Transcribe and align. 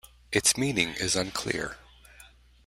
Its 0.31 0.57
meaning 0.57 0.95
is 0.99 1.15
unclear. 1.15 1.77